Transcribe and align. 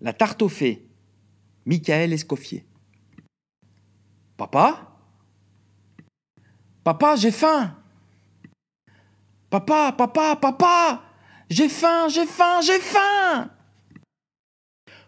La 0.00 0.12
tarte 0.12 0.42
aux 0.42 0.48
fées. 0.48 0.86
Michael 1.64 2.12
Escoffier. 2.12 2.64
Papa? 4.36 4.96
Papa, 6.84 7.16
j'ai 7.16 7.32
faim 7.32 7.74
Papa, 9.50 9.92
papa, 9.92 10.36
papa 10.36 11.02
J'ai 11.50 11.68
faim, 11.68 12.08
j'ai 12.08 12.26
faim, 12.26 12.60
j'ai 12.60 12.78
faim 12.78 13.50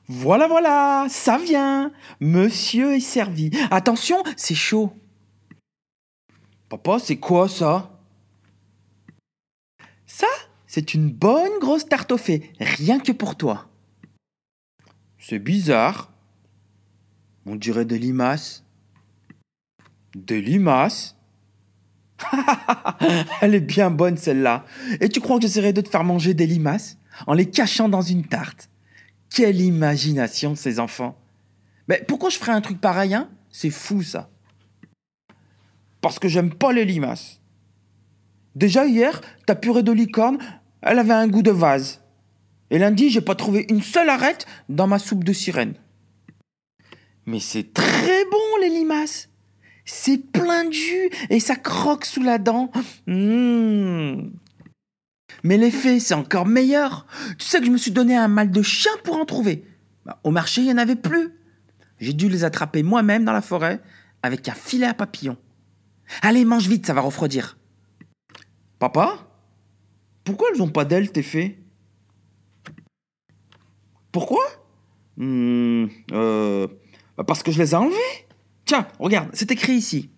Voilà, 0.08 0.48
voilà, 0.48 1.06
ça 1.08 1.38
vient 1.38 1.92
Monsieur 2.20 2.95
est 2.95 3.00
servi. 3.00 3.50
Attention, 3.70 4.22
c'est 4.36 4.56
chaud. 4.56 4.92
Papa, 6.68 6.98
c'est 6.98 7.18
quoi 7.18 7.48
ça? 7.48 7.56
Ça, 7.58 7.97
c'est 10.78 10.95
une 10.95 11.10
bonne 11.10 11.59
grosse 11.60 11.87
tarte 11.87 12.12
aux 12.12 12.18
fées, 12.18 12.52
rien 12.60 13.00
que 13.00 13.10
pour 13.10 13.34
toi. 13.34 13.68
C'est 15.18 15.41
bizarre. 15.41 16.12
On 17.46 17.56
dirait 17.56 17.84
des 17.84 17.98
limaces. 17.98 18.62
Des 20.14 20.41
limaces? 20.41 21.16
Elle 23.41 23.56
est 23.56 23.60
bien 23.60 23.91
bonne 23.91 24.16
celle-là. 24.16 24.66
Et 25.01 25.09
tu 25.09 25.20
crois 25.20 25.38
que 25.38 25.42
j'essaierai 25.42 25.73
de 25.73 25.80
te 25.80 25.88
faire 25.88 26.04
manger 26.04 26.32
des 26.32 26.46
limaces? 26.46 26.96
En 27.26 27.34
les 27.34 27.51
cachant 27.51 27.88
dans 27.88 28.02
une 28.02 28.24
tarte 28.24 28.70
Quelle 29.29 29.60
imagination 29.60 30.54
ces 30.54 30.79
enfants. 30.79 31.18
Mais 31.88 32.04
pourquoi 32.06 32.30
je 32.30 32.38
ferais 32.38 32.52
un 32.52 32.60
truc 32.60 32.80
pareil 32.80 33.15
hein? 33.15 33.29
C'est 33.51 33.70
fou 33.70 34.04
ça. 34.04 34.30
Parce 36.02 36.20
que 36.20 36.29
j'aime 36.29 36.54
pas 36.54 36.73
les 36.73 36.84
limaces. 36.84 37.40
Déjà 38.54 38.87
hier, 38.87 39.20
ta 39.45 39.56
purée 39.56 39.82
de 39.82 39.92
licorne, 39.92 40.38
elle 40.82 40.98
avait 40.98 41.12
un 41.12 41.28
goût 41.28 41.42
de 41.42 41.50
vase. 41.50 42.01
Et 42.71 42.79
lundi, 42.79 43.10
j'ai 43.10 43.21
pas 43.21 43.34
trouvé 43.34 43.66
une 43.71 43.82
seule 43.82 44.09
arête 44.09 44.46
dans 44.68 44.87
ma 44.87 44.98
soupe 44.98 45.24
de 45.24 45.32
sirène. 45.32 45.74
Mais 47.26 47.40
c'est 47.40 47.73
très 47.73 48.24
bon 48.30 48.60
les 48.62 48.68
limaces. 48.68 49.29
C'est 49.84 50.18
plein 50.18 50.65
de 50.65 50.73
jus 50.73 51.10
et 51.30 51.40
ça 51.40 51.56
croque 51.56 52.04
sous 52.04 52.23
la 52.23 52.38
dent. 52.38 52.71
Mmh. 53.06 54.30
Mais 55.45 55.56
l'effet, 55.56 56.01
c'est 56.01 56.15
encore 56.15 56.46
meilleur. 56.46 57.06
Tu 57.38 57.46
sais 57.46 57.59
que 57.59 57.66
je 57.66 57.71
me 57.71 57.79
suis 57.79 57.90
donné 57.90 58.16
un 58.16 58.29
mal 58.29 58.51
de 58.51 58.62
chien 58.62 58.93
pour 59.04 59.16
en 59.16 59.24
trouver. 59.24 59.65
Bah, 60.04 60.18
au 60.24 60.30
marché, 60.30 60.60
il 60.60 60.65
n'y 60.65 60.73
en 60.73 60.79
avait 60.79 60.96
plus. 60.96 61.32
J'ai 62.01 62.12
dû 62.12 62.29
les 62.29 62.45
attraper 62.45 62.82
moi-même 62.82 63.24
dans 63.24 63.32
la 63.32 63.40
forêt 63.40 63.80
avec 64.22 64.49
un 64.49 64.54
filet 64.54 64.87
à 64.87 64.94
papillons. 64.94 65.38
Allez, 66.22 66.44
mange 66.44 66.69
vite, 66.69 66.87
ça 66.87 66.94
va 66.94 67.00
refroidir. 67.00 67.56
Papa? 68.78 69.28
Pourquoi 70.28 70.48
elles 70.53 70.59
n'ont 70.59 70.69
pas 70.69 70.84
d'ailes, 70.84 71.10
tes 71.10 71.22
fées? 71.22 71.59
Pourquoi? 74.12 74.44
Hmm, 75.16 75.87
euh, 76.12 76.66
bah, 77.16 77.25
Parce 77.25 77.43
que 77.43 77.50
je 77.50 77.59
les 77.59 77.72
ai 77.72 77.75
enlevées. 77.75 77.97
Tiens, 78.66 78.87
regarde, 78.99 79.31
c'est 79.32 79.50
écrit 79.50 79.72
ici. 79.72 80.10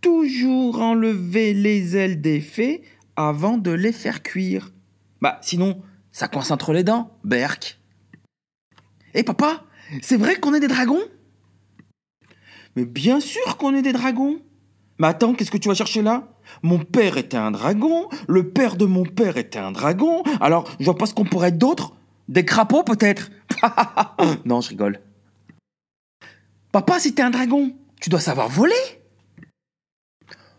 Toujours 0.00 0.80
enlever 0.80 1.52
les 1.52 1.98
ailes 1.98 2.22
des 2.22 2.40
fées 2.40 2.82
avant 3.14 3.58
de 3.58 3.70
les 3.70 3.92
faire 3.92 4.22
cuire. 4.22 4.72
Bah, 5.20 5.38
sinon, 5.42 5.82
ça 6.12 6.26
coince 6.26 6.50
entre 6.50 6.72
les 6.72 6.82
dents, 6.82 7.14
berk. 7.22 7.78
Eh 9.12 9.22
papa, 9.22 9.66
c'est 10.00 10.16
vrai 10.16 10.40
qu'on 10.40 10.54
est 10.54 10.60
des 10.60 10.68
dragons? 10.68 11.04
Mais 12.74 12.86
bien 12.86 13.20
sûr 13.20 13.58
qu'on 13.58 13.74
est 13.74 13.82
des 13.82 13.92
dragons. 13.92 14.40
Mais 15.00 15.06
attends, 15.06 15.32
qu'est-ce 15.32 15.50
que 15.50 15.56
tu 15.56 15.68
vas 15.68 15.74
chercher 15.74 16.02
là? 16.02 16.28
Mon 16.62 16.78
père 16.78 17.16
était 17.16 17.38
un 17.38 17.50
dragon, 17.50 18.10
le 18.28 18.50
père 18.50 18.76
de 18.76 18.84
mon 18.84 19.06
père 19.06 19.38
était 19.38 19.58
un 19.58 19.72
dragon, 19.72 20.22
alors 20.42 20.70
je 20.78 20.84
vois 20.84 20.98
pas 20.98 21.06
ce 21.06 21.14
qu'on 21.14 21.24
pourrait 21.24 21.48
être 21.48 21.58
d'autre? 21.58 21.96
Des 22.28 22.44
crapauds 22.44 22.84
peut-être? 22.84 23.30
Non, 24.44 24.60
je 24.60 24.68
rigole. 24.68 25.00
Papa, 26.70 27.00
si 27.00 27.14
t'es 27.14 27.22
un 27.22 27.30
dragon, 27.30 27.74
tu 27.98 28.10
dois 28.10 28.20
savoir 28.20 28.48
voler? 28.48 28.74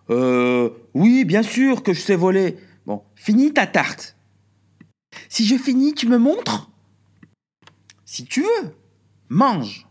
Euh. 0.09 0.71
Oui, 0.95 1.23
bien 1.23 1.43
sûr 1.43 1.83
que 1.83 1.93
je 1.93 2.01
sais 2.01 2.15
voler. 2.15 2.57
Bon, 2.87 3.03
finis 3.13 3.53
ta 3.53 3.67
tarte. 3.67 4.17
Si 5.29 5.45
je 5.45 5.55
finis, 5.55 5.93
tu 5.93 6.07
me 6.07 6.17
montres? 6.17 6.71
Si 8.05 8.25
tu 8.25 8.41
veux, 8.41 8.75
mange. 9.29 9.87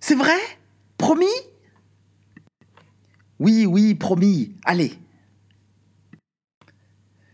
C'est 0.00 0.16
vrai? 0.16 0.38
Promis? 0.98 1.26
Oui, 3.40 3.64
oui, 3.64 3.94
promis. 3.94 4.54
Allez. 4.66 4.92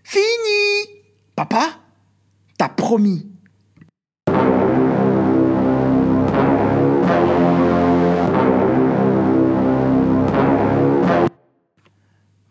Fini 0.05 1.03
Papa, 1.35 1.81
t'as 2.57 2.69
promis. 2.69 3.29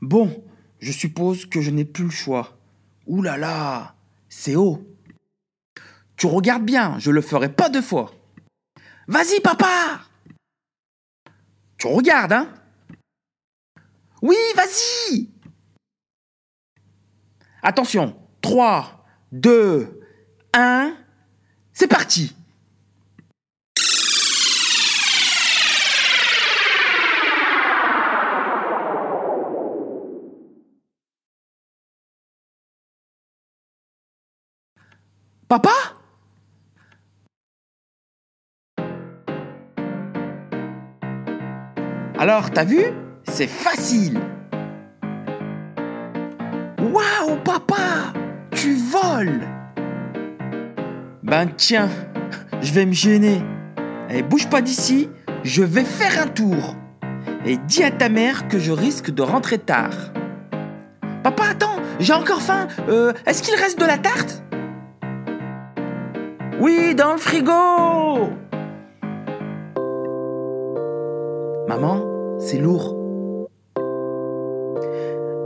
Bon, 0.02 0.44
je 0.80 0.92
suppose 0.92 1.46
que 1.46 1.62
je 1.62 1.72
n'ai 1.72 1.86
plus 1.86 2.04
le 2.04 2.10
choix. 2.10 2.58
Ouh 3.08 3.22
là 3.22 3.38
là, 3.38 3.96
c'est 4.28 4.58
haut. 4.58 4.86
Tu 6.18 6.28
regardes 6.28 6.66
bien, 6.66 7.00
je 7.00 7.10
le 7.10 7.22
ferai 7.22 7.52
pas 7.52 7.70
deux 7.70 7.82
fois. 7.82 8.12
Vas-y, 9.08 9.40
papa 9.40 10.02
Tu 11.78 11.88
regardes, 11.88 12.34
hein 12.34 12.54
Oui, 14.28 14.36
vas-y. 14.56 15.30
Attention, 17.62 18.18
3, 18.42 19.06
2, 19.32 20.02
1, 20.52 20.98
c'est 21.72 21.88
parti. 21.88 22.36
Papa? 35.48 35.70
Alors, 42.18 42.50
t'as 42.50 42.64
vu? 42.64 43.05
C'est 43.28 43.48
facile. 43.48 44.20
Waouh, 46.80 47.38
papa 47.44 48.14
Tu 48.52 48.76
voles 48.76 49.42
Ben 51.24 51.48
tiens, 51.58 51.90
je 52.62 52.72
vais 52.72 52.86
me 52.86 52.94
gêner. 52.94 53.42
Et 54.10 54.20
eh, 54.20 54.24
bouge 54.24 54.48
pas 54.50 54.62
d'ici, 54.62 55.10
je 55.44 55.64
vais 55.64 55.84
faire 55.84 56.22
un 56.22 56.28
tour. 56.28 56.76
Et 57.46 57.58
dis 57.58 57.84
à 57.84 57.92
ta 57.92 58.10
mère 58.10 58.48
que 58.48 58.60
je 58.60 58.72
risque 58.72 59.12
de 59.12 59.22
rentrer 59.22 59.58
tard. 59.58 60.14
Papa, 61.24 61.44
attends, 61.52 61.82
j'ai 62.00 62.14
encore 62.14 62.42
faim. 62.42 62.68
Euh, 62.88 63.14
est-ce 63.26 63.42
qu'il 63.44 63.56
reste 63.56 63.80
de 63.80 63.86
la 63.86 63.98
tarte? 63.98 64.44
Oui, 66.60 66.96
dans 66.96 67.14
le 67.14 67.18
frigo 67.18 67.52
Maman, 71.68 72.40
c'est 72.40 72.60
lourd. 72.60 73.05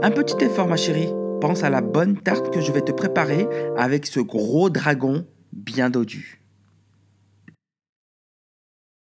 Un 0.02 0.10
petit 0.12 0.42
effort, 0.42 0.66
ma 0.66 0.78
chérie. 0.78 1.12
Pense 1.42 1.62
à 1.62 1.68
la 1.68 1.82
bonne 1.82 2.16
tarte 2.16 2.50
que 2.54 2.62
je 2.62 2.72
vais 2.72 2.80
te 2.80 2.90
préparer 2.90 3.46
avec 3.76 4.06
ce 4.06 4.20
gros 4.20 4.70
dragon 4.70 5.26
bien 5.52 5.90
dodu. 5.90 6.39